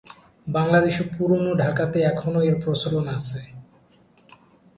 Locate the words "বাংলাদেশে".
0.47-1.03